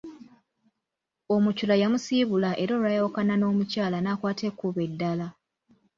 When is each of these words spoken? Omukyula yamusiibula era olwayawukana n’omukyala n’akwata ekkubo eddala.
Omukyula 1.35 1.75
yamusiibula 1.81 2.49
era 2.63 2.71
olwayawukana 2.77 3.33
n’omukyala 3.37 3.97
n’akwata 4.01 4.43
ekkubo 4.49 4.79
eddala. 4.87 5.27